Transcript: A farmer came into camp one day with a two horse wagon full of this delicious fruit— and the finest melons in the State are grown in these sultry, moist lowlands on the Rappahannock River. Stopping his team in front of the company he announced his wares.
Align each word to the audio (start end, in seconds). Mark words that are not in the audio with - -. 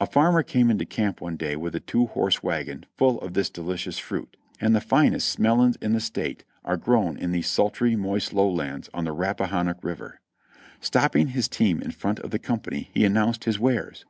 A 0.00 0.06
farmer 0.06 0.42
came 0.42 0.70
into 0.70 0.86
camp 0.86 1.20
one 1.20 1.36
day 1.36 1.54
with 1.54 1.74
a 1.74 1.80
two 1.80 2.06
horse 2.06 2.42
wagon 2.42 2.86
full 2.96 3.20
of 3.20 3.34
this 3.34 3.50
delicious 3.50 3.98
fruit— 3.98 4.34
and 4.58 4.74
the 4.74 4.80
finest 4.80 5.38
melons 5.38 5.76
in 5.82 5.92
the 5.92 6.00
State 6.00 6.44
are 6.64 6.78
grown 6.78 7.18
in 7.18 7.32
these 7.32 7.46
sultry, 7.46 7.94
moist 7.94 8.32
lowlands 8.32 8.88
on 8.94 9.04
the 9.04 9.12
Rappahannock 9.12 9.84
River. 9.84 10.22
Stopping 10.80 11.26
his 11.28 11.46
team 11.46 11.82
in 11.82 11.90
front 11.90 12.20
of 12.20 12.30
the 12.30 12.38
company 12.38 12.88
he 12.94 13.04
announced 13.04 13.44
his 13.44 13.58
wares. 13.58 14.06